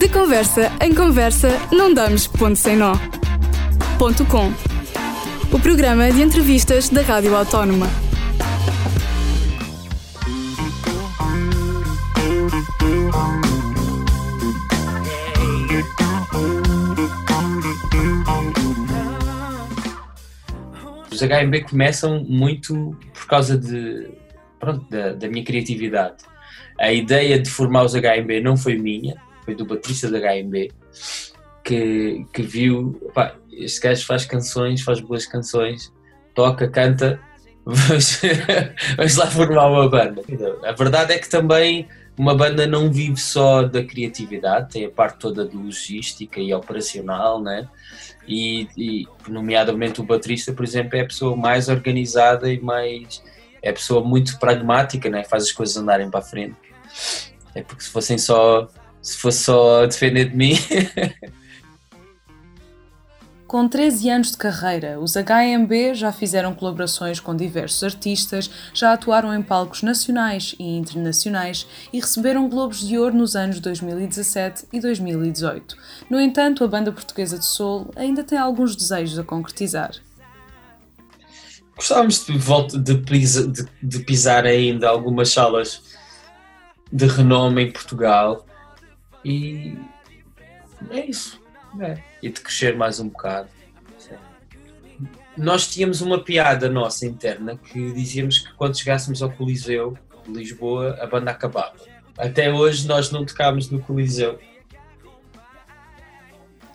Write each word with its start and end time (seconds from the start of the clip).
De 0.00 0.08
conversa 0.08 0.72
em 0.80 0.94
conversa, 0.94 1.50
não 1.70 1.92
damos 1.92 2.26
ponto 2.26 2.56
sem 2.56 2.74
nó. 2.74 2.94
Ponto 3.98 4.24
com. 4.24 4.50
O 5.54 5.60
programa 5.60 6.10
de 6.10 6.22
entrevistas 6.22 6.88
da 6.88 7.02
Rádio 7.02 7.36
Autónoma. 7.36 7.86
Os 21.12 21.20
HMB 21.20 21.68
começam 21.68 22.24
muito 22.24 22.96
por 23.12 23.26
causa 23.26 23.58
de, 23.58 24.08
pronto, 24.58 24.88
da, 24.88 25.12
da 25.12 25.28
minha 25.28 25.44
criatividade. 25.44 26.24
A 26.80 26.90
ideia 26.90 27.38
de 27.38 27.50
formar 27.50 27.84
os 27.84 27.92
HMB 27.92 28.40
não 28.42 28.56
foi 28.56 28.78
minha, 28.78 29.14
foi 29.50 29.54
do 29.54 29.64
Batista 29.64 30.08
da 30.10 30.18
HMB, 30.18 30.72
que, 31.64 32.24
que 32.32 32.42
viu, 32.42 33.10
pá, 33.12 33.34
este 33.52 33.80
gajo 33.80 34.06
faz 34.06 34.24
canções, 34.24 34.82
faz 34.82 35.00
boas 35.00 35.26
canções, 35.26 35.92
toca, 36.34 36.68
canta, 36.68 37.20
vamos, 37.64 39.16
lá 39.16 39.26
formar 39.26 39.66
uma 39.66 39.88
banda. 39.88 40.22
A 40.64 40.72
verdade 40.72 41.12
é 41.12 41.18
que 41.18 41.28
também 41.28 41.88
uma 42.16 42.34
banda 42.34 42.66
não 42.66 42.90
vive 42.90 43.20
só 43.20 43.62
da 43.62 43.82
criatividade, 43.82 44.72
tem 44.72 44.84
a 44.84 44.90
parte 44.90 45.18
toda 45.18 45.46
de 45.46 45.56
logística 45.56 46.40
e 46.40 46.54
operacional, 46.54 47.42
né? 47.42 47.68
E, 48.26 48.68
e 48.76 49.08
nomeadamente 49.28 50.00
o 50.00 50.04
baterista, 50.04 50.52
por 50.52 50.64
exemplo, 50.64 50.96
é 50.96 51.02
a 51.02 51.06
pessoa 51.06 51.36
mais 51.36 51.68
organizada 51.68 52.52
e 52.52 52.60
mais 52.60 53.22
é 53.62 53.70
a 53.70 53.72
pessoa 53.72 54.02
muito 54.02 54.38
pragmática, 54.38 55.10
né? 55.10 55.24
Faz 55.24 55.44
as 55.44 55.52
coisas 55.52 55.76
andarem 55.76 56.10
para 56.10 56.20
a 56.20 56.22
frente. 56.22 56.56
É 57.54 57.62
porque 57.62 57.82
se 57.82 57.90
fossem 57.90 58.16
só 58.16 58.68
se 59.02 59.16
fosse 59.16 59.44
só 59.44 59.86
defender 59.86 60.30
de 60.30 60.36
mim. 60.36 60.54
Com 63.50 63.66
13 63.66 64.08
anos 64.10 64.30
de 64.30 64.36
carreira, 64.36 65.00
os 65.00 65.14
HMB 65.14 65.92
já 65.94 66.12
fizeram 66.12 66.54
colaborações 66.54 67.18
com 67.18 67.34
diversos 67.34 67.82
artistas, 67.82 68.48
já 68.72 68.92
atuaram 68.92 69.34
em 69.34 69.42
palcos 69.42 69.82
nacionais 69.82 70.54
e 70.56 70.76
internacionais 70.76 71.66
e 71.92 71.98
receberam 71.98 72.48
Globos 72.48 72.86
de 72.86 72.96
Ouro 72.96 73.16
nos 73.16 73.34
anos 73.34 73.58
2017 73.58 74.66
e 74.72 74.78
2018. 74.78 75.76
No 76.08 76.20
entanto, 76.20 76.62
a 76.62 76.68
banda 76.68 76.92
portuguesa 76.92 77.40
de 77.40 77.44
Soul 77.44 77.90
ainda 77.96 78.22
tem 78.22 78.38
alguns 78.38 78.76
desejos 78.76 79.18
a 79.18 79.24
concretizar. 79.24 79.96
Gostávamos 81.74 82.24
de, 82.24 82.38
volta, 82.38 82.78
de, 82.78 82.98
pisar, 82.98 83.48
de, 83.48 83.66
de 83.82 83.98
pisar 84.04 84.46
ainda 84.46 84.88
algumas 84.88 85.28
salas 85.28 85.82
de 86.92 87.06
renome 87.08 87.64
em 87.64 87.72
Portugal 87.72 88.46
e 89.24 89.76
é 90.90 91.06
isso. 91.06 91.40
É. 91.80 91.98
E 92.22 92.28
de 92.28 92.40
crescer 92.40 92.76
mais 92.76 92.98
um 92.98 93.08
bocado. 93.08 93.48
Sim. 93.98 94.16
Nós 95.36 95.68
tínhamos 95.68 96.00
uma 96.00 96.22
piada 96.22 96.68
nossa 96.68 97.06
interna 97.06 97.56
que 97.56 97.92
dizíamos 97.92 98.38
que 98.38 98.52
quando 98.54 98.78
chegássemos 98.78 99.22
ao 99.22 99.30
Coliseu 99.30 99.96
de 100.26 100.32
Lisboa 100.32 100.98
a 101.00 101.06
banda 101.06 101.30
acabava. 101.30 101.76
Até 102.18 102.52
hoje 102.52 102.86
nós 102.86 103.10
não 103.10 103.24
tocámos 103.24 103.70
no 103.70 103.80
Coliseu. 103.80 104.38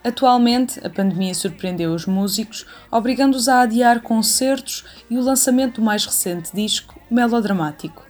Atualmente, 0.03 0.79
a 0.85 0.89
pandemia 0.89 1.33
surpreendeu 1.33 1.91
os 1.91 2.05
músicos, 2.05 2.65
obrigando-os 2.91 3.47
a 3.47 3.61
adiar 3.61 4.01
concertos 4.01 4.85
e 5.09 5.17
o 5.17 5.21
lançamento 5.21 5.75
do 5.75 5.81
mais 5.81 6.05
recente 6.05 6.55
disco, 6.55 6.99
Melodramático. 7.09 8.05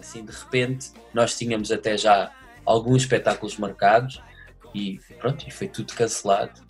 Assim, 0.00 0.24
de 0.24 0.32
repente, 0.32 0.90
nós 1.14 1.38
tínhamos 1.38 1.70
até 1.70 1.96
já 1.96 2.32
alguns 2.64 3.02
espetáculos 3.02 3.56
marcados 3.56 4.22
e 4.74 5.00
pronto, 5.18 5.44
e 5.46 5.50
foi 5.50 5.68
tudo 5.68 5.92
cancelado. 5.94 6.60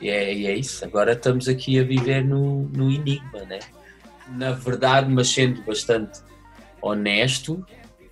E 0.00 0.10
é, 0.10 0.34
e 0.34 0.46
é 0.46 0.54
isso, 0.54 0.84
agora 0.84 1.12
estamos 1.12 1.48
aqui 1.48 1.78
a 1.80 1.82
viver 1.82 2.24
no, 2.24 2.64
no 2.68 2.90
enigma, 2.90 3.40
né? 3.44 3.60
Na 4.28 4.52
verdade, 4.52 5.10
mas 5.10 5.28
sendo 5.28 5.62
bastante 5.62 6.20
honesto, 6.82 7.64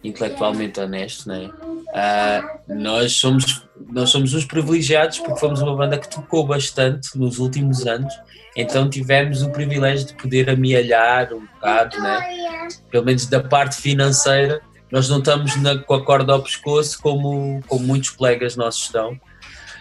intelectualmente 0.02 0.80
honesto, 0.80 1.28
né? 1.28 1.50
Uh, 1.94 2.74
nós, 2.74 3.12
somos, 3.12 3.66
nós 3.92 4.10
somos 4.10 4.34
uns 4.34 4.44
privilegiados 4.44 5.18
porque 5.20 5.38
fomos 5.38 5.60
uma 5.60 5.76
banda 5.76 5.98
que 5.98 6.08
tocou 6.08 6.46
bastante 6.46 7.16
nos 7.18 7.38
últimos 7.38 7.86
anos, 7.86 8.12
então 8.56 8.88
tivemos 8.88 9.42
o 9.42 9.50
privilégio 9.50 10.06
de 10.06 10.14
poder 10.14 10.48
amealhar 10.48 11.32
um 11.32 11.40
bocado, 11.40 12.00
né? 12.00 12.68
pelo 12.90 13.04
menos 13.04 13.26
da 13.26 13.42
parte 13.42 13.76
financeira, 13.76 14.60
nós 14.94 15.08
não 15.08 15.18
estamos 15.18 15.60
na, 15.60 15.76
com 15.76 15.92
a 15.92 16.04
corda 16.04 16.32
ao 16.32 16.40
pescoço 16.40 17.02
como, 17.02 17.60
como 17.66 17.84
muitos 17.84 18.10
colegas 18.10 18.54
nossos 18.54 18.84
estão. 18.84 19.20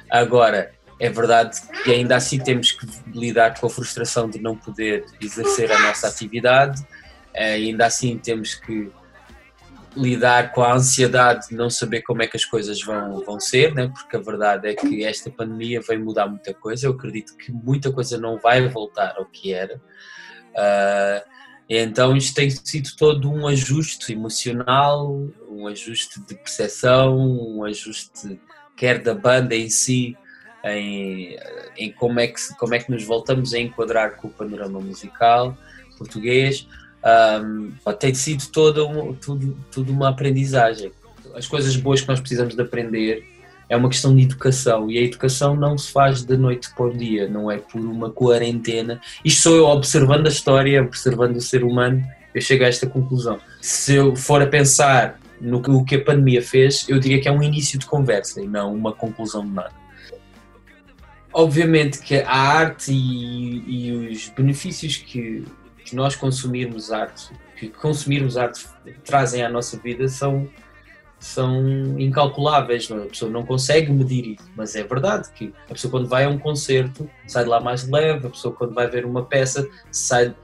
Agora, 0.10 0.74
é 1.00 1.08
verdade 1.08 1.62
que 1.84 1.92
ainda 1.92 2.16
assim 2.16 2.40
temos 2.40 2.72
que 2.72 2.88
lidar 3.14 3.60
com 3.60 3.68
a 3.68 3.70
frustração 3.70 4.28
de 4.28 4.42
não 4.42 4.58
poder 4.58 5.06
exercer 5.22 5.72
a 5.72 5.78
nossa 5.84 6.08
atividade, 6.08 6.84
eh, 7.32 7.54
ainda 7.54 7.86
assim 7.86 8.18
temos 8.18 8.56
que 8.56 8.92
lidar 9.96 10.52
com 10.52 10.64
a 10.64 10.74
ansiedade 10.74 11.50
de 11.50 11.56
não 11.56 11.70
saber 11.70 12.02
como 12.02 12.24
é 12.24 12.28
que 12.28 12.36
as 12.36 12.46
coisas 12.46 12.82
vão, 12.82 13.24
vão 13.24 13.40
ser, 13.40 13.72
né? 13.76 13.92
porque 13.94 14.18
a 14.18 14.20
verdade 14.20 14.68
é 14.68 14.74
que 14.74 15.06
esta 15.06 15.30
pandemia 15.30 15.80
vai 15.80 15.96
mudar 15.96 16.26
muita 16.26 16.56
coisa. 16.56 16.88
Eu 16.88 16.94
acredito 16.94 17.38
que 17.38 17.52
muita 17.52 17.92
coisa 17.92 18.18
não 18.18 18.40
vai 18.40 18.68
voltar 18.68 19.14
ao 19.16 19.28
que 19.28 19.54
era. 19.54 19.76
Uh, 19.76 21.34
então 21.78 22.16
isto 22.16 22.36
tem 22.36 22.50
sido 22.50 22.90
todo 22.98 23.32
um 23.32 23.48
ajuste 23.48 24.12
emocional, 24.12 25.28
um 25.50 25.68
ajuste 25.68 26.20
de 26.20 26.36
percepção, 26.36 27.18
um 27.18 27.64
ajuste 27.64 28.40
quer 28.76 29.02
da 29.02 29.14
banda 29.14 29.56
em 29.56 29.70
si, 29.70 30.18
em, 30.64 31.38
em 31.78 31.92
como, 31.92 32.20
é 32.20 32.28
que, 32.28 32.40
como 32.58 32.76
é 32.76 32.80
que 32.80 32.92
nos 32.92 33.04
voltamos 33.04 33.54
a 33.54 33.60
enquadrar 33.60 34.18
com 34.18 34.28
o 34.28 34.32
panorama 34.32 34.80
musical 34.80 35.58
português. 35.98 36.68
Um, 37.44 37.74
tem 38.00 38.14
sido 38.14 38.46
toda 38.48 38.86
um, 38.86 39.14
tudo, 39.14 39.58
tudo 39.72 39.92
uma 39.92 40.10
aprendizagem. 40.10 40.92
As 41.36 41.48
coisas 41.48 41.76
boas 41.76 42.02
que 42.02 42.08
nós 42.08 42.20
precisamos 42.20 42.56
de 42.56 42.62
aprender 42.62 43.26
é 43.70 43.76
uma 43.76 43.90
questão 43.90 44.16
de 44.16 44.24
educação 44.24 44.90
e 44.90 44.98
a 44.98 45.02
educação 45.02 45.56
não 45.56 45.78
se 45.78 45.92
faz 45.92 46.24
de 46.24 46.38
noite 46.38 46.70
para 46.76 46.86
o 46.86 46.94
dia, 46.94 47.28
não 47.28 47.50
é 47.50 47.58
por 47.58 47.82
uma 47.82 48.10
quarentena. 48.10 49.00
Isto 49.24 49.42
sou 49.42 49.56
eu 49.56 49.66
observando 49.66 50.26
a 50.26 50.30
história, 50.30 50.82
observando 50.82 51.38
o 51.38 51.42
ser 51.42 51.64
humano, 51.64 52.04
eu 52.34 52.42
chego 52.42 52.64
a 52.64 52.68
esta 52.68 52.88
conclusão. 52.88 53.40
Se 53.62 53.96
eu 53.96 54.16
for 54.16 54.42
a 54.42 54.48
pensar 54.48 55.20
no 55.40 55.62
que, 55.62 55.70
o 55.70 55.84
que 55.84 55.96
a 55.96 56.04
pandemia 56.04 56.42
fez, 56.42 56.86
eu 56.88 57.00
diria 57.00 57.22
que 57.22 57.28
é 57.28 57.32
um 57.32 57.44
início 57.44 57.78
de 57.78 57.86
conversa 57.86 58.42
e 58.42 58.48
não 58.48 58.74
uma 58.74 58.94
conclusão 58.94 59.46
de 59.46 59.52
nada. 59.52 59.74
Obviamente 61.34 62.00
que 62.00 62.16
a 62.18 62.32
arte 62.32 62.92
e, 62.92 63.88
e 63.88 63.92
os 63.92 64.30
benefícios 64.30 64.98
que, 64.98 65.46
que 65.84 65.96
nós 65.96 66.16
consumirmos 66.16 66.92
arte, 66.92 67.32
que 67.58 67.70
consumirmos 67.70 68.38
arte 68.38 68.66
trazem 69.04 69.44
à 69.44 69.50
nossa 69.50 69.78
vida 69.78 70.08
são 70.08 70.48
são 71.24 71.98
incalculáveis, 71.98 72.90
não? 72.90 73.00
É? 73.00 73.04
a 73.06 73.08
pessoa 73.08 73.32
não 73.32 73.46
consegue 73.46 73.90
medir 73.94 74.34
isso, 74.34 74.52
mas 74.58 74.76
é 74.76 74.84
verdade 74.84 75.30
que 75.34 75.54
a 75.70 75.74
pessoa 75.74 75.90
quando 75.90 76.10
vai 76.10 76.26
a 76.26 76.30
um 76.30 76.38
concerto 76.38 77.10
sai 77.26 77.46
de 77.46 77.50
lá 77.50 77.62
mais 77.62 77.88
leve, 77.88 78.28
a 78.28 78.30
pessoa 78.30 78.54
quando 78.54 78.74
vai 78.74 78.90
ver 78.90 79.06
uma 79.06 79.24
peça 79.24 79.66
sai, 79.90 80.36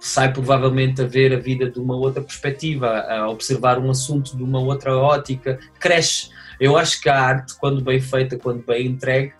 sai 0.00 0.32
provavelmente 0.32 1.00
a 1.00 1.06
ver 1.06 1.32
a 1.32 1.38
vida 1.38 1.70
de 1.70 1.78
uma 1.78 1.94
outra 1.94 2.20
perspectiva, 2.20 2.88
a 3.02 3.30
observar 3.30 3.78
um 3.78 3.88
assunto 3.88 4.36
de 4.36 4.42
uma 4.42 4.58
outra 4.58 4.96
ótica, 4.96 5.60
cresce. 5.78 6.28
Eu 6.58 6.76
acho 6.76 7.00
que 7.00 7.08
a 7.08 7.16
arte, 7.16 7.54
quando 7.60 7.80
bem 7.80 8.00
feita, 8.00 8.36
quando 8.36 8.66
bem 8.66 8.88
entregue, 8.88 9.32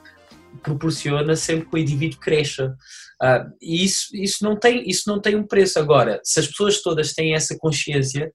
proporciona 0.62 1.34
sempre 1.34 1.68
que 1.68 1.74
o 1.74 1.78
indivíduo 1.78 2.20
cresça. 2.20 2.76
Uh, 3.20 3.50
e 3.60 3.84
isso, 3.84 4.06
isso, 4.14 4.44
não 4.44 4.56
tem, 4.56 4.88
isso 4.88 5.02
não 5.08 5.20
tem 5.20 5.34
um 5.34 5.46
preço. 5.46 5.80
Agora, 5.80 6.20
se 6.22 6.38
as 6.38 6.46
pessoas 6.46 6.80
todas 6.80 7.12
têm 7.12 7.34
essa 7.34 7.56
consciência, 7.58 8.32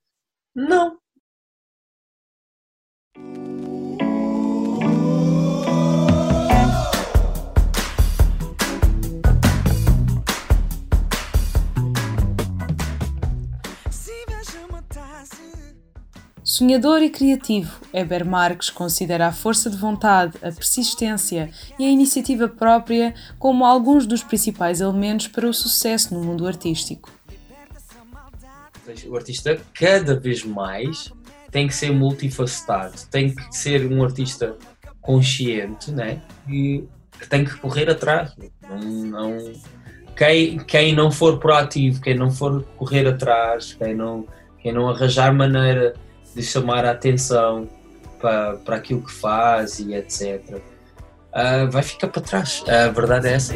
não, 0.53 0.97
Sonhador 16.59 17.01
e 17.01 17.09
criativo, 17.09 17.79
Heber 17.93 18.25
Marques 18.25 18.69
considera 18.69 19.27
a 19.27 19.31
força 19.31 19.69
de 19.69 19.77
vontade, 19.77 20.37
a 20.39 20.51
persistência 20.51 21.49
e 21.79 21.85
a 21.85 21.89
iniciativa 21.89 22.49
própria 22.49 23.15
como 23.39 23.63
alguns 23.63 24.05
dos 24.05 24.23
principais 24.23 24.81
elementos 24.81 25.29
para 25.29 25.47
o 25.47 25.53
sucesso 25.53 26.13
no 26.13 26.21
mundo 26.21 26.45
artístico. 26.45 27.09
O 29.07 29.15
artista, 29.15 29.57
cada 29.73 30.19
vez 30.19 30.43
mais, 30.43 31.13
tem 31.49 31.65
que 31.65 31.73
ser 31.73 31.93
multifacetado, 31.93 33.07
tem 33.09 33.33
que 33.33 33.55
ser 33.55 33.89
um 33.89 34.03
artista 34.03 34.57
consciente, 34.99 35.91
né? 35.91 36.21
E 36.45 36.83
tem 37.29 37.45
que 37.45 37.55
correr 37.55 37.89
atrás. 37.89 38.35
Não, 38.67 38.79
não, 38.81 39.53
quem, 40.13 40.57
quem 40.57 40.93
não 40.93 41.09
for 41.09 41.39
proativo, 41.39 42.01
quem 42.01 42.17
não 42.17 42.29
for 42.29 42.65
correr 42.75 43.07
atrás, 43.07 43.77
quem 43.79 43.95
não, 43.95 44.27
quem 44.61 44.73
não 44.73 44.89
arranjar 44.89 45.33
maneira 45.33 45.95
de 46.35 46.43
chamar 46.43 46.85
a 46.85 46.91
atenção 46.91 47.67
para, 48.19 48.57
para 48.57 48.75
aquilo 48.75 49.01
que 49.01 49.11
faz 49.11 49.79
e 49.79 49.93
etc., 49.93 50.41
uh, 50.55 50.61
ah, 51.31 51.65
vai 51.65 51.83
ficar 51.83 52.07
para 52.07 52.21
trás. 52.21 52.63
A 52.67 52.89
verdade 52.89 53.27
é 53.27 53.33
essa. 53.33 53.53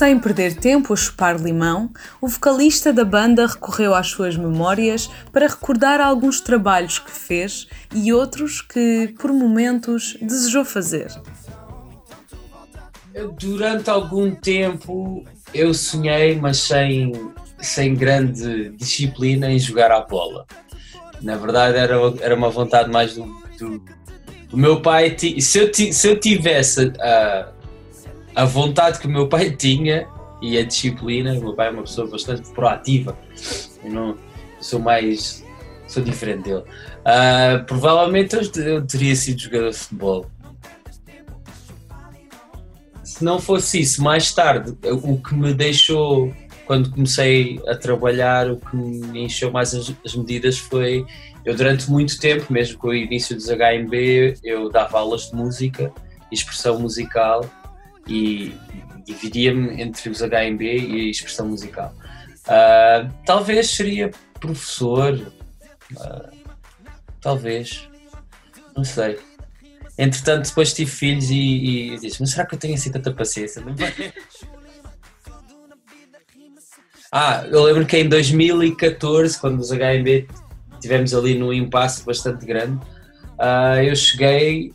Sem 0.00 0.18
perder 0.18 0.54
tempo 0.56 0.94
a 0.94 0.96
chupar 0.96 1.38
limão, 1.38 1.90
o 2.22 2.26
vocalista 2.26 2.90
da 2.90 3.04
banda 3.04 3.46
recorreu 3.46 3.94
às 3.94 4.06
suas 4.06 4.34
memórias 4.34 5.10
para 5.30 5.46
recordar 5.46 6.00
alguns 6.00 6.40
trabalhos 6.40 6.98
que 6.98 7.10
fez 7.10 7.68
e 7.94 8.10
outros 8.10 8.62
que, 8.62 9.14
por 9.20 9.30
momentos, 9.30 10.16
desejou 10.22 10.64
fazer. 10.64 11.08
Durante 13.38 13.90
algum 13.90 14.34
tempo 14.34 15.22
eu 15.52 15.74
sonhei, 15.74 16.34
mas 16.34 16.62
sem, 16.62 17.12
sem 17.58 17.94
grande 17.94 18.70
disciplina, 18.70 19.52
em 19.52 19.58
jogar 19.58 19.92
à 19.92 20.00
bola. 20.00 20.46
Na 21.20 21.36
verdade, 21.36 21.76
era, 21.76 21.96
era 22.22 22.34
uma 22.34 22.48
vontade 22.48 22.90
mais 22.90 23.16
do, 23.16 23.26
do, 23.58 23.84
do 24.48 24.56
meu 24.56 24.80
pai. 24.80 25.14
Se 25.18 25.58
eu, 25.58 25.70
se 25.92 26.08
eu 26.08 26.18
tivesse 26.18 26.90
a, 26.98 27.59
a 28.34 28.44
vontade 28.44 28.98
que 28.98 29.06
o 29.06 29.10
meu 29.10 29.28
pai 29.28 29.50
tinha 29.50 30.08
e 30.40 30.56
a 30.56 30.64
disciplina, 30.64 31.34
o 31.34 31.40
meu 31.40 31.54
pai 31.54 31.68
é 31.68 31.70
uma 31.70 31.82
pessoa 31.82 32.08
bastante 32.08 32.48
proativa. 32.50 33.16
Eu, 33.84 33.90
não, 33.90 34.16
sou 34.60 34.80
mais. 34.80 35.44
sou 35.86 36.02
diferente 36.02 36.44
dele. 36.44 36.64
Uh, 37.00 37.64
provavelmente 37.66 38.34
eu, 38.36 38.64
eu 38.64 38.86
teria 38.86 39.14
sido 39.14 39.40
jogador 39.40 39.70
de 39.70 39.76
futebol 39.76 40.26
se 43.20 43.24
não 43.24 43.38
fosse 43.38 43.80
isso, 43.80 44.02
mais 44.02 44.32
tarde, 44.32 44.74
o 44.82 45.18
que 45.18 45.34
me 45.34 45.52
deixou, 45.52 46.34
quando 46.64 46.90
comecei 46.90 47.60
a 47.68 47.76
trabalhar, 47.76 48.50
o 48.50 48.56
que 48.56 48.74
me 48.74 49.24
encheu 49.24 49.52
mais 49.52 49.74
as, 49.74 49.92
as 50.04 50.14
medidas 50.14 50.56
foi. 50.56 51.04
Eu, 51.44 51.54
durante 51.54 51.90
muito 51.90 52.18
tempo, 52.18 52.50
mesmo 52.50 52.78
com 52.78 52.88
o 52.88 52.94
início 52.94 53.36
dos 53.36 53.46
HMB, 53.48 54.38
eu 54.42 54.70
dava 54.70 54.98
aulas 54.98 55.28
de 55.28 55.36
música, 55.36 55.92
expressão 56.32 56.78
musical 56.78 57.44
e 58.10 58.52
dividia-me 59.04 59.80
entre 59.80 60.10
os 60.10 60.20
HMB 60.20 60.62
e 60.62 61.06
a 61.06 61.10
expressão 61.10 61.48
musical. 61.48 61.94
Uh, 62.46 63.10
talvez 63.24 63.70
seria 63.70 64.10
professor, 64.40 65.14
uh, 65.92 66.30
talvez, 67.20 67.88
não 68.76 68.84
sei. 68.84 69.18
Entretanto, 69.96 70.48
depois 70.48 70.72
tive 70.72 70.90
filhos 70.90 71.30
e, 71.30 71.94
e 71.94 71.98
disse: 71.98 72.20
Mas 72.20 72.30
será 72.30 72.44
que 72.46 72.54
eu 72.54 72.58
tenho 72.58 72.74
assim 72.74 72.90
tanta 72.90 73.12
paciência? 73.12 73.62
ah, 77.12 77.44
eu 77.46 77.62
lembro 77.62 77.86
que 77.86 77.98
em 77.98 78.08
2014, 78.08 79.38
quando 79.38 79.60
os 79.60 79.70
HMB 79.70 80.26
tivemos 80.80 81.14
ali 81.14 81.38
num 81.38 81.52
impasse 81.52 82.04
bastante 82.04 82.44
grande, 82.46 82.82
uh, 83.38 83.80
eu 83.82 83.94
cheguei. 83.94 84.72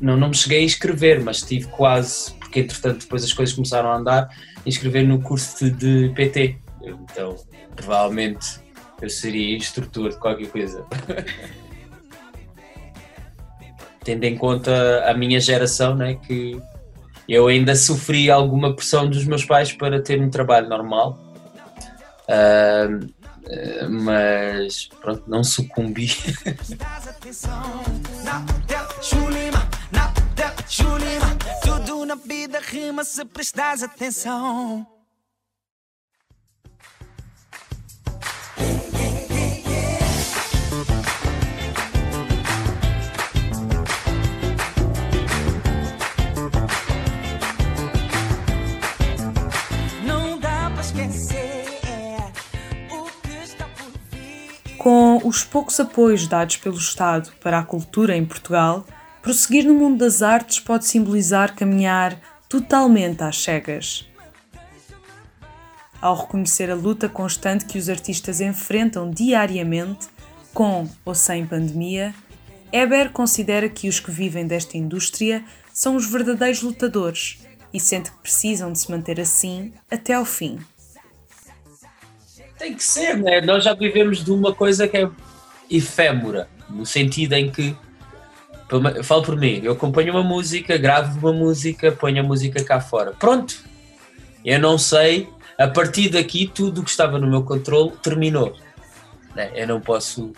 Não, 0.00 0.16
não 0.16 0.28
me 0.28 0.34
cheguei 0.34 0.60
a 0.60 0.62
inscrever, 0.62 1.22
mas 1.22 1.42
tive 1.42 1.66
quase, 1.68 2.32
porque 2.34 2.60
entretanto 2.60 3.00
depois 3.00 3.24
as 3.24 3.32
coisas 3.32 3.54
começaram 3.54 3.90
a 3.90 3.96
andar, 3.96 4.28
inscrever 4.64 5.06
no 5.06 5.20
curso 5.20 5.70
de, 5.70 6.08
de 6.08 6.14
PT. 6.14 6.58
Então, 6.82 7.36
provavelmente 7.74 8.60
eu 9.00 9.10
seria 9.10 9.56
instrutor 9.56 10.10
de 10.10 10.16
qualquer 10.18 10.48
coisa. 10.48 10.84
tendo 14.04 14.24
em 14.24 14.36
conta 14.36 15.02
a 15.10 15.14
minha 15.14 15.40
geração, 15.40 15.96
né, 15.96 16.14
que 16.14 16.60
eu 17.28 17.48
ainda 17.48 17.74
sofri 17.74 18.30
alguma 18.30 18.76
pressão 18.76 19.08
dos 19.08 19.24
meus 19.24 19.44
pais 19.44 19.72
para 19.72 20.00
ter 20.00 20.20
um 20.20 20.28
trabalho 20.28 20.68
normal, 20.68 21.18
uh, 22.28 23.24
mas 23.90 24.88
pronto, 25.00 25.24
não 25.26 25.42
sucumbi. 25.42 26.10
Tudo 31.62 32.06
na 32.06 32.14
vida 32.14 32.58
rima 32.58 33.04
se 33.04 33.24
prestas 33.24 33.82
atenção. 33.82 34.86
Com 54.78 55.18
os 55.24 55.42
poucos 55.42 55.80
apoios 55.80 56.26
dados 56.26 56.58
pelo 56.58 56.76
Estado 56.76 57.32
para 57.40 57.58
a 57.58 57.64
cultura 57.64 58.14
em 58.14 58.24
Portugal, 58.24 58.84
prosseguir 59.24 59.64
no 59.64 59.72
mundo 59.72 60.00
das 60.00 60.20
artes 60.20 60.60
pode 60.60 60.84
simbolizar 60.84 61.56
caminhar 61.56 62.20
totalmente 62.46 63.22
às 63.24 63.42
cegas. 63.42 64.06
Ao 65.98 66.14
reconhecer 66.14 66.70
a 66.70 66.74
luta 66.74 67.08
constante 67.08 67.64
que 67.64 67.78
os 67.78 67.88
artistas 67.88 68.42
enfrentam 68.42 69.10
diariamente, 69.10 70.08
com 70.52 70.86
ou 71.06 71.14
sem 71.14 71.46
pandemia, 71.46 72.14
Eber 72.70 73.12
considera 73.12 73.66
que 73.66 73.88
os 73.88 73.98
que 73.98 74.10
vivem 74.10 74.46
desta 74.46 74.76
indústria 74.76 75.42
são 75.72 75.96
os 75.96 76.06
verdadeiros 76.06 76.60
lutadores 76.60 77.38
e 77.72 77.80
sente 77.80 78.10
que 78.10 78.18
precisam 78.18 78.70
de 78.70 78.78
se 78.78 78.90
manter 78.90 79.18
assim 79.18 79.72
até 79.90 80.12
ao 80.12 80.26
fim. 80.26 80.58
Tem 82.58 82.74
que 82.74 82.84
ser, 82.84 83.16
né? 83.16 83.40
Nós 83.40 83.64
já 83.64 83.72
vivemos 83.72 84.22
de 84.22 84.30
uma 84.30 84.54
coisa 84.54 84.86
que 84.86 84.98
é 84.98 85.10
efêmera, 85.70 86.46
no 86.68 86.84
sentido 86.84 87.32
em 87.32 87.50
que 87.50 87.74
eu 88.70 89.04
falo 89.04 89.22
por 89.22 89.36
mim, 89.36 89.60
eu 89.62 89.72
acompanho 89.72 90.12
uma 90.12 90.22
música, 90.22 90.76
gravo 90.76 91.18
uma 91.18 91.32
música, 91.32 91.92
ponho 91.92 92.20
a 92.20 92.26
música 92.26 92.62
cá 92.64 92.80
fora. 92.80 93.12
Pronto. 93.12 93.54
Eu 94.44 94.58
não 94.58 94.76
sei, 94.76 95.28
a 95.58 95.68
partir 95.68 96.10
daqui 96.10 96.50
tudo 96.52 96.80
o 96.80 96.84
que 96.84 96.90
estava 96.90 97.18
no 97.18 97.26
meu 97.26 97.42
controle 97.42 97.92
terminou. 98.02 98.56
Né? 99.34 99.50
Eu 99.54 99.66
não 99.66 99.80
posso 99.80 100.32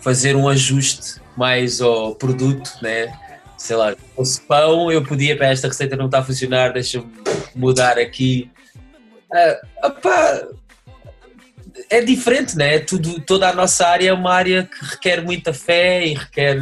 fazer 0.00 0.36
um 0.36 0.48
ajuste 0.48 1.20
mais 1.36 1.80
ao 1.80 2.14
produto, 2.14 2.70
né? 2.82 3.12
Sei 3.56 3.74
lá, 3.74 3.94
fosse 4.14 4.40
pão, 4.42 4.90
eu 4.90 5.02
podia 5.04 5.36
para 5.36 5.48
esta 5.48 5.68
receita 5.68 5.96
não 5.96 6.06
está 6.06 6.20
a 6.20 6.24
funcionar, 6.24 6.72
deixa-me 6.72 7.10
mudar 7.54 7.98
aqui. 7.98 8.50
Uh, 9.32 9.86
opa, 9.86 10.48
é 11.90 12.00
diferente, 12.00 12.56
né? 12.56 12.78
Tudo, 12.78 13.20
toda 13.20 13.48
a 13.48 13.52
nossa 13.52 13.86
área 13.86 14.10
é 14.10 14.12
uma 14.12 14.32
área 14.32 14.64
que 14.64 14.84
requer 14.84 15.22
muita 15.22 15.52
fé 15.52 16.06
e 16.06 16.14
requer, 16.14 16.56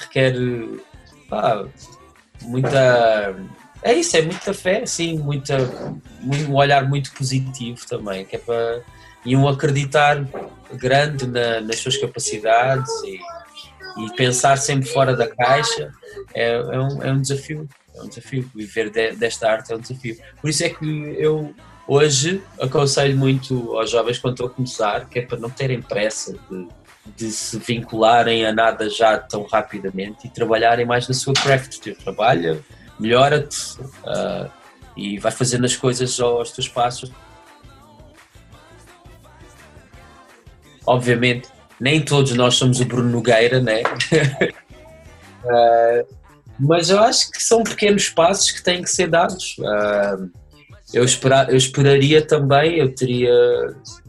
requer 0.00 0.34
pá, 1.28 1.66
muita. 2.42 3.36
É 3.82 3.94
isso, 3.94 4.16
é 4.16 4.22
muita 4.22 4.52
fé, 4.52 4.84
sim, 4.86 5.18
muita, 5.18 5.56
um 6.22 6.54
olhar 6.54 6.88
muito 6.88 7.12
positivo 7.12 7.86
também, 7.86 8.24
que 8.24 8.36
é 8.36 8.38
para. 8.38 8.82
E 9.24 9.36
um 9.36 9.48
acreditar 9.48 10.26
grande 10.74 11.26
na, 11.26 11.60
nas 11.60 11.80
suas 11.80 11.96
capacidades 11.96 12.90
e, 13.02 13.18
e, 14.04 14.16
pensar 14.16 14.56
sempre 14.56 14.88
fora 14.88 15.14
da 15.14 15.26
caixa 15.28 15.92
é, 16.34 16.52
é, 16.52 16.80
um, 16.80 17.02
é 17.02 17.12
um 17.12 17.20
desafio. 17.20 17.68
É 17.94 18.02
um 18.02 18.08
desafio. 18.08 18.50
Viver 18.54 18.90
de, 18.90 19.12
desta 19.12 19.50
arte 19.50 19.72
é 19.72 19.76
um 19.76 19.80
desafio. 19.80 20.16
Por 20.40 20.48
isso 20.48 20.64
é 20.64 20.70
que 20.70 21.16
eu 21.18 21.54
Hoje 21.88 22.42
aconselho 22.60 23.16
muito 23.16 23.74
aos 23.74 23.90
jovens 23.90 24.18
quando 24.18 24.34
estão 24.34 24.46
a 24.46 24.50
começar, 24.50 25.08
que 25.08 25.20
é 25.20 25.22
para 25.22 25.38
não 25.38 25.48
terem 25.48 25.80
pressa 25.80 26.34
de, 26.50 26.68
de 27.16 27.30
se 27.30 27.58
vincularem 27.58 28.46
a 28.46 28.52
nada 28.52 28.88
já 28.88 29.18
tão 29.18 29.44
rapidamente 29.44 30.26
e 30.26 30.30
trabalharem 30.30 30.86
mais 30.86 31.08
na 31.08 31.14
sua 31.14 31.34
craft. 31.34 31.78
Tu 31.78 31.94
trabalha, 31.94 32.60
melhora-te 32.98 33.80
uh, 33.80 34.50
e 34.96 35.18
vai 35.18 35.32
fazendo 35.32 35.64
as 35.64 35.76
coisas 35.76 36.18
aos 36.20 36.50
teus 36.52 36.68
passos. 36.68 37.10
Obviamente, 40.86 41.48
nem 41.80 42.00
todos 42.04 42.32
nós 42.32 42.54
somos 42.54 42.80
o 42.80 42.84
Bruno 42.84 43.10
Nogueira, 43.10 43.60
né? 43.60 43.82
uh, 45.44 46.14
mas 46.58 46.90
eu 46.90 46.98
acho 47.00 47.30
que 47.30 47.42
são 47.42 47.62
pequenos 47.62 48.08
passos 48.08 48.50
que 48.50 48.62
têm 48.62 48.82
que 48.82 48.90
ser 48.90 49.08
dados. 49.08 49.56
Uh, 49.58 50.30
eu, 50.92 51.04
esperar, 51.04 51.50
eu 51.50 51.56
esperaria 51.56 52.26
também, 52.26 52.78
eu 52.78 52.94
teria, 52.94 53.32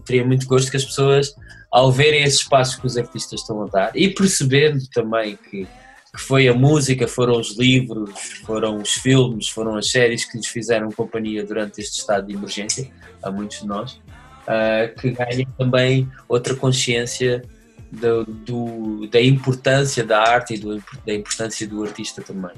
teria 0.05 0.25
muito 0.25 0.47
gosto 0.47 0.71
que 0.71 0.77
as 0.77 0.85
pessoas, 0.85 1.35
ao 1.71 1.91
verem 1.91 2.23
esses 2.23 2.43
passos 2.43 2.75
que 2.75 2.85
os 2.85 2.97
artistas 2.97 3.41
estão 3.41 3.63
a 3.63 3.67
dar 3.67 3.91
e 3.95 4.09
percebendo 4.09 4.87
também 4.91 5.37
que 5.37 5.67
que 6.11 6.19
foi 6.19 6.47
a 6.47 6.53
música, 6.53 7.07
foram 7.07 7.39
os 7.39 7.55
livros, 7.55 8.19
foram 8.43 8.77
os 8.77 8.93
filmes, 8.93 9.47
foram 9.47 9.75
as 9.75 9.91
séries 9.91 10.25
que 10.25 10.37
lhes 10.37 10.47
fizeram 10.47 10.91
companhia 10.91 11.43
durante 11.43 11.81
este 11.81 11.99
estado 11.99 12.27
de 12.27 12.33
emergência, 12.33 12.89
a 13.21 13.29
muitos 13.29 13.61
de 13.61 13.67
nós, 13.67 13.93
uh, 13.93 14.99
que 14.99 15.11
ganham 15.11 15.45
também 15.57 16.11
outra 16.27 16.55
consciência 16.55 17.43
do, 17.91 18.25
do, 18.25 19.07
da 19.07 19.21
importância 19.21 20.03
da 20.03 20.19
arte 20.19 20.55
e 20.55 20.57
do, 20.57 20.83
da 21.05 21.13
importância 21.13 21.67
do 21.67 21.83
artista 21.83 22.23
também. 22.23 22.55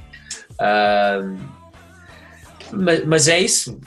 Uh, 0.53 1.37
mas, 2.71 3.05
mas, 3.05 3.27
é 3.27 3.39
isso. 3.39 3.77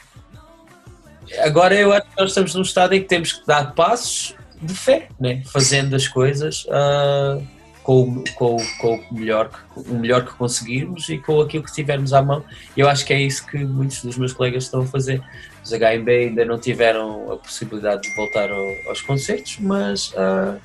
Agora 1.38 1.74
eu 1.74 1.90
acho 1.90 2.02
que 2.02 2.20
nós 2.20 2.30
estamos 2.30 2.54
num 2.54 2.62
estado 2.62 2.92
em 2.92 3.00
que 3.00 3.08
temos 3.08 3.32
que 3.32 3.46
dar 3.46 3.74
passos 3.74 4.36
de 4.60 4.74
fé, 4.74 5.08
né? 5.20 5.42
fazendo 5.46 5.94
as 5.94 6.08
coisas 6.08 6.64
uh, 6.66 7.44
com, 7.82 8.24
com, 8.34 8.56
com, 8.80 8.94
o, 9.10 9.14
melhor 9.14 9.50
que, 9.50 9.90
o 9.90 9.94
melhor 9.94 10.24
que 10.24 10.32
conseguirmos 10.34 11.08
e 11.08 11.18
com 11.18 11.40
aquilo 11.40 11.62
que 11.62 11.72
tivermos 11.72 12.12
à 12.12 12.22
mão. 12.22 12.42
Eu 12.76 12.88
acho 12.88 13.04
que 13.04 13.12
é 13.12 13.20
isso 13.20 13.46
que 13.46 13.58
muitos 13.58 14.02
dos 14.02 14.16
meus 14.16 14.32
colegas 14.32 14.64
estão 14.64 14.82
a 14.82 14.86
fazer. 14.86 15.22
Os 15.62 15.70
HMB 15.70 16.08
ainda 16.08 16.44
não 16.44 16.58
tiveram 16.58 17.32
a 17.32 17.36
possibilidade 17.36 18.02
de 18.02 18.14
voltar 18.16 18.50
ao, 18.50 18.88
aos 18.88 19.00
concertos, 19.02 19.58
mas. 19.60 20.08
Uh, 20.12 20.58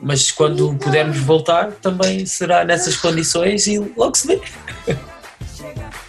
mas 0.00 0.30
quando 0.30 0.74
pudermos 0.74 1.16
voltar 1.16 1.72
também 1.72 2.26
será 2.26 2.66
nessas 2.66 2.96
condições 2.96 3.66
e 3.66 3.78
logo 3.78 4.14
se 4.14 4.26
vê. 4.28 4.40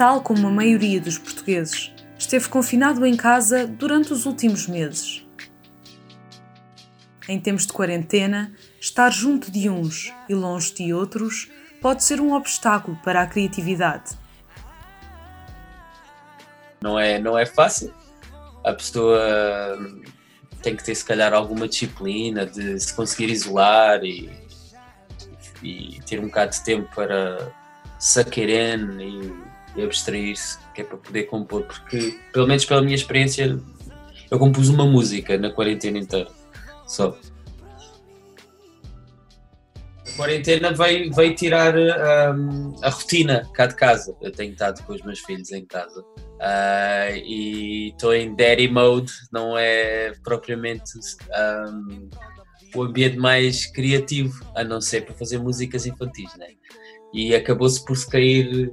tal 0.00 0.22
como 0.22 0.46
a 0.46 0.50
maioria 0.50 0.98
dos 0.98 1.18
portugueses, 1.18 1.92
esteve 2.18 2.48
confinado 2.48 3.04
em 3.04 3.14
casa 3.14 3.66
durante 3.66 4.14
os 4.14 4.24
últimos 4.24 4.66
meses. 4.66 5.28
Em 7.28 7.38
tempos 7.38 7.66
de 7.66 7.74
quarentena, 7.74 8.50
estar 8.80 9.10
junto 9.10 9.50
de 9.50 9.68
uns 9.68 10.10
e 10.26 10.34
longe 10.34 10.72
de 10.72 10.94
outros 10.94 11.50
pode 11.82 12.02
ser 12.02 12.18
um 12.18 12.32
obstáculo 12.32 12.98
para 13.04 13.20
a 13.20 13.26
criatividade. 13.26 14.16
Não 16.80 16.98
é, 16.98 17.18
não 17.18 17.36
é 17.36 17.44
fácil. 17.44 17.92
A 18.64 18.72
pessoa 18.72 19.76
tem 20.62 20.76
que 20.76 20.82
ter, 20.82 20.94
se 20.94 21.04
calhar, 21.04 21.34
alguma 21.34 21.68
disciplina 21.68 22.46
de 22.46 22.80
se 22.80 22.94
conseguir 22.94 23.28
isolar 23.28 24.02
e, 24.02 24.30
e 25.62 26.00
ter 26.06 26.18
um 26.20 26.28
bocado 26.28 26.52
de 26.52 26.64
tempo 26.64 26.88
para 26.94 27.52
se 27.98 28.24
querer 28.24 28.80
e 28.98 29.49
e 29.76 29.82
abstrair-se, 29.82 30.58
que 30.74 30.82
é 30.82 30.84
para 30.84 30.96
poder 30.96 31.24
compor, 31.24 31.64
porque, 31.64 32.18
pelo 32.32 32.46
menos 32.46 32.64
pela 32.64 32.82
minha 32.82 32.94
experiência, 32.94 33.58
eu 34.30 34.38
compus 34.38 34.68
uma 34.68 34.86
música 34.86 35.36
na 35.36 35.50
quarentena 35.50 35.98
inteira, 35.98 36.30
só. 36.86 37.16
A 40.06 40.16
quarentena 40.16 40.72
veio, 40.72 41.12
veio 41.12 41.34
tirar 41.34 41.74
um, 41.76 42.74
a 42.82 42.90
rotina 42.90 43.48
cá 43.54 43.66
de 43.66 43.74
casa. 43.74 44.14
Eu 44.20 44.30
tenho 44.30 44.52
estado 44.52 44.82
com 44.84 44.92
os 44.92 45.02
meus 45.02 45.20
filhos 45.20 45.50
em 45.52 45.64
casa. 45.64 46.00
Uh, 46.00 47.16
e 47.24 47.88
estou 47.90 48.14
em 48.14 48.34
daddy 48.34 48.68
mode, 48.68 49.12
não 49.32 49.56
é 49.56 50.12
propriamente 50.22 50.92
um, 51.68 52.08
o 52.74 52.82
ambiente 52.82 53.16
mais 53.16 53.66
criativo, 53.66 54.44
a 54.54 54.64
não 54.64 54.80
ser 54.80 55.04
para 55.04 55.14
fazer 55.14 55.38
músicas 55.38 55.86
infantis, 55.86 56.34
né? 56.36 56.48
E 57.12 57.34
acabou-se 57.34 57.84
por 57.84 57.96
se 57.96 58.08
cair 58.08 58.72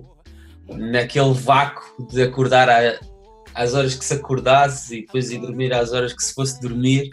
naquele 0.69 1.33
vácuo 1.33 2.07
de 2.11 2.21
acordar 2.21 2.69
às 3.53 3.73
horas 3.73 3.95
que 3.95 4.05
se 4.05 4.13
acordasse 4.13 4.97
e 4.97 5.01
depois 5.01 5.31
ir 5.31 5.39
dormir 5.39 5.73
às 5.73 5.91
horas 5.91 6.13
que 6.13 6.23
se 6.23 6.33
fosse 6.33 6.59
dormir 6.61 7.11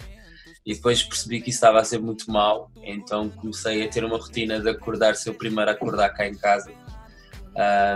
e 0.66 0.74
depois 0.74 1.02
percebi 1.02 1.40
que 1.40 1.50
isso 1.50 1.58
estava 1.58 1.78
a 1.78 1.84
ser 1.84 1.98
muito 2.00 2.30
mal, 2.30 2.70
então 2.82 3.28
comecei 3.28 3.84
a 3.84 3.88
ter 3.88 4.02
uma 4.02 4.16
rotina 4.16 4.58
de 4.58 4.70
acordar, 4.70 5.14
ser 5.14 5.30
o 5.30 5.34
primeiro 5.34 5.70
a 5.70 5.74
acordar 5.74 6.08
cá 6.10 6.26
em 6.26 6.34
casa, 6.34 6.70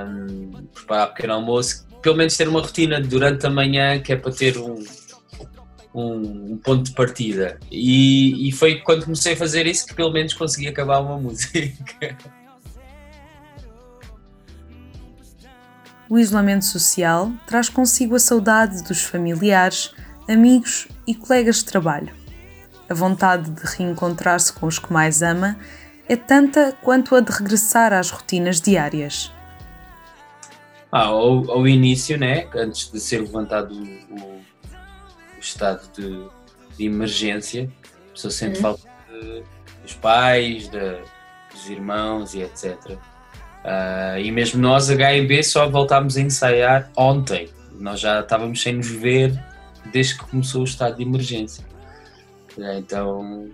um, 0.06 0.66
preparar 0.66 1.14
pequeno 1.14 1.32
almoço, 1.34 1.86
pelo 2.02 2.16
menos 2.16 2.36
ter 2.36 2.46
uma 2.46 2.60
rotina 2.60 3.00
durante 3.00 3.46
a 3.46 3.50
manhã 3.50 3.98
que 4.00 4.12
é 4.12 4.16
para 4.16 4.32
ter 4.32 4.58
um, 4.58 4.84
um, 5.94 6.52
um 6.52 6.58
ponto 6.58 6.84
de 6.84 6.92
partida. 6.92 7.58
E, 7.70 8.48
e 8.48 8.52
foi 8.52 8.80
quando 8.80 9.04
comecei 9.04 9.32
a 9.32 9.36
fazer 9.36 9.66
isso 9.66 9.86
que 9.86 9.94
pelo 9.94 10.12
menos 10.12 10.34
consegui 10.34 10.68
acabar 10.68 11.00
uma 11.00 11.16
música. 11.18 12.16
O 16.08 16.18
isolamento 16.18 16.64
social 16.64 17.30
traz 17.46 17.68
consigo 17.68 18.16
a 18.16 18.18
saudade 18.18 18.82
dos 18.82 19.02
familiares, 19.02 19.94
amigos 20.28 20.88
e 21.06 21.14
colegas 21.14 21.56
de 21.56 21.66
trabalho. 21.66 22.12
A 22.88 22.94
vontade 22.94 23.50
de 23.50 23.62
reencontrar-se 23.64 24.52
com 24.52 24.66
os 24.66 24.78
que 24.78 24.92
mais 24.92 25.22
ama 25.22 25.58
é 26.08 26.16
tanta 26.16 26.72
quanto 26.82 27.14
a 27.14 27.20
de 27.20 27.30
regressar 27.30 27.92
às 27.92 28.10
rotinas 28.10 28.60
diárias. 28.60 29.30
Ah, 30.90 31.04
ao, 31.04 31.50
ao 31.50 31.68
início, 31.68 32.18
né, 32.18 32.48
antes 32.54 32.90
de 32.90 32.98
ser 32.98 33.20
levantado 33.20 33.74
o, 33.74 34.16
o, 34.16 35.38
estado 35.38 35.86
de, 35.92 36.26
de, 36.76 36.86
emergência, 36.86 37.70
a 38.08 38.12
pessoa 38.12 38.30
sente 38.30 38.56
uhum. 38.56 38.62
falta 38.62 38.88
de, 39.10 39.44
dos 39.82 39.94
pais, 39.94 40.68
de, 40.68 41.02
dos 41.52 41.68
irmãos 41.68 42.32
e 42.32 42.40
etc. 42.40 42.96
Uh, 43.68 44.18
e 44.18 44.30
mesmo 44.32 44.62
nós, 44.62 44.88
HMB, 44.88 45.42
só 45.44 45.68
voltámos 45.68 46.16
a 46.16 46.22
ensaiar 46.22 46.90
ontem. 46.96 47.50
Nós 47.78 48.00
já 48.00 48.20
estávamos 48.20 48.62
sem 48.62 48.72
nos 48.72 48.88
ver 48.88 49.38
desde 49.92 50.16
que 50.16 50.24
começou 50.24 50.62
o 50.62 50.64
estado 50.64 50.96
de 50.96 51.02
emergência. 51.02 51.62
Então, 52.78 53.50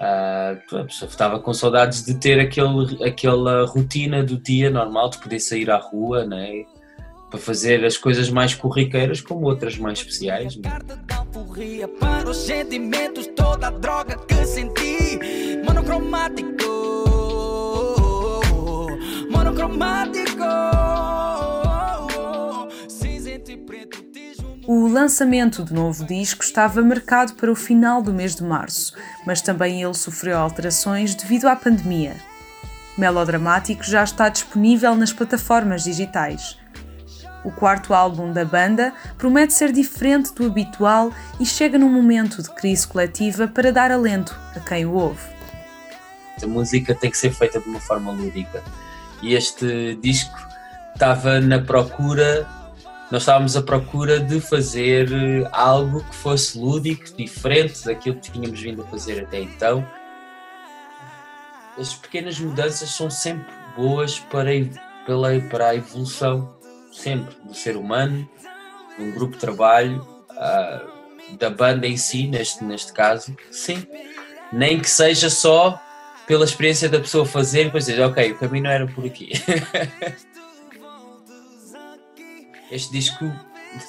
uh, 0.00 0.76
a 0.76 0.84
pessoa 0.84 1.08
estava 1.08 1.38
com 1.38 1.54
saudades 1.54 2.04
de 2.04 2.14
ter 2.14 2.40
aquele, 2.40 3.04
aquela 3.04 3.64
rotina 3.66 4.24
do 4.24 4.36
dia 4.36 4.68
normal, 4.68 5.10
de 5.10 5.18
poder 5.18 5.38
sair 5.38 5.70
à 5.70 5.76
rua, 5.76 6.26
né? 6.26 6.64
para 7.30 7.38
fazer 7.38 7.84
as 7.84 7.96
coisas 7.96 8.28
mais 8.30 8.52
corriqueiras 8.54 9.20
como 9.20 9.46
outras 9.46 9.78
mais 9.78 10.00
especiais. 10.00 10.56
Né? 10.56 10.62
Para 12.00 12.28
os 12.28 12.36
sentimentos, 12.36 13.28
toda 13.28 13.68
a 13.68 13.70
droga 13.70 14.16
que 14.26 14.44
senti, 14.44 15.18
monocromático 19.56 20.44
o 24.68 24.88
lançamento 24.88 25.62
do 25.62 25.72
novo 25.72 26.04
disco 26.04 26.42
estava 26.42 26.82
marcado 26.82 27.34
para 27.34 27.50
o 27.50 27.54
final 27.54 28.02
do 28.02 28.12
mês 28.12 28.34
de 28.34 28.42
março, 28.42 28.96
mas 29.24 29.40
também 29.40 29.82
ele 29.82 29.94
sofreu 29.94 30.36
alterações 30.36 31.14
devido 31.14 31.46
à 31.46 31.54
pandemia. 31.54 32.16
Melodramático 32.98 33.84
já 33.84 34.02
está 34.02 34.28
disponível 34.28 34.96
nas 34.96 35.12
plataformas 35.12 35.84
digitais. 35.84 36.58
O 37.44 37.52
quarto 37.52 37.94
álbum 37.94 38.32
da 38.32 38.44
banda 38.44 38.92
promete 39.16 39.52
ser 39.52 39.70
diferente 39.70 40.34
do 40.34 40.46
habitual 40.46 41.12
e 41.38 41.46
chega 41.46 41.78
num 41.78 41.92
momento 41.92 42.42
de 42.42 42.50
crise 42.50 42.88
coletiva 42.88 43.46
para 43.46 43.70
dar 43.70 43.92
alento 43.92 44.36
a 44.56 44.58
quem 44.58 44.84
o 44.84 44.94
ouve. 44.94 45.28
A 46.42 46.46
música 46.46 46.92
tem 46.92 47.08
que 47.08 47.16
ser 47.16 47.32
feita 47.32 47.60
de 47.60 47.68
uma 47.68 47.80
forma 47.80 48.10
lúdica 48.10 48.64
e 49.22 49.34
este 49.34 49.96
disco 49.96 50.36
estava 50.94 51.40
na 51.40 51.60
procura, 51.60 52.46
nós 53.10 53.22
estávamos 53.22 53.56
à 53.56 53.62
procura 53.62 54.18
de 54.18 54.40
fazer 54.40 55.12
eh, 55.12 55.48
algo 55.52 56.02
que 56.04 56.14
fosse 56.14 56.58
lúdico, 56.58 57.04
diferente 57.16 57.84
daquilo 57.84 58.16
que 58.16 58.32
tínhamos 58.32 58.60
vindo 58.60 58.82
a 58.82 58.86
fazer 58.86 59.22
até 59.22 59.40
então. 59.40 59.86
As 61.78 61.94
pequenas 61.94 62.38
mudanças 62.38 62.90
são 62.90 63.10
sempre 63.10 63.52
boas 63.76 64.18
para, 64.18 64.50
pela, 65.04 65.38
para 65.50 65.68
a 65.68 65.74
evolução, 65.76 66.56
sempre, 66.90 67.36
do 67.44 67.54
ser 67.54 67.76
humano, 67.76 68.28
de 68.96 69.04
um 69.04 69.12
grupo 69.12 69.34
de 69.34 69.40
trabalho, 69.40 70.00
uh, 70.30 71.36
da 71.36 71.50
banda 71.50 71.86
em 71.86 71.96
si, 71.96 72.26
neste, 72.26 72.64
neste 72.64 72.92
caso, 72.92 73.36
sim. 73.50 73.86
Nem 74.52 74.80
que 74.80 74.88
seja 74.88 75.28
só 75.28 75.80
pela 76.26 76.44
experiência 76.44 76.88
da 76.88 76.98
pessoa 76.98 77.24
fazer 77.24 77.62
e 77.62 77.64
depois 77.66 77.86
dizer, 77.86 78.02
ok, 78.02 78.32
o 78.32 78.38
caminho 78.38 78.66
era 78.66 78.86
por 78.86 79.04
aqui. 79.04 79.32
este 82.70 82.90
disco, 82.90 83.32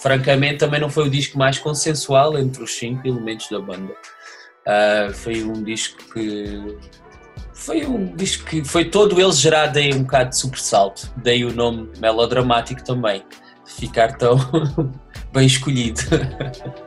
francamente, 0.02 0.58
também 0.58 0.80
não 0.80 0.90
foi 0.90 1.08
o 1.08 1.10
disco 1.10 1.38
mais 1.38 1.58
consensual 1.58 2.38
entre 2.38 2.64
os 2.64 2.76
cinco 2.76 3.08
elementos 3.08 3.50
da 3.50 3.60
banda. 3.60 3.94
Uh, 4.68 5.14
foi 5.14 5.44
um 5.44 5.64
disco 5.64 5.98
que 6.14 6.78
foi 7.54 7.86
um 7.86 8.16
disco 8.16 8.46
que 8.46 8.64
foi 8.64 8.86
todo 8.86 9.20
ele 9.20 9.32
gerado 9.32 9.80
em 9.80 9.94
um 9.94 10.04
bocado 10.04 10.30
de 10.30 10.38
sobressalto. 10.38 11.12
Dei 11.18 11.44
o 11.44 11.52
nome 11.52 11.90
melodramático 12.00 12.84
também, 12.84 13.24
ficar 13.66 14.16
tão 14.18 14.38
bem 15.34 15.48
escolhido. 15.48 16.02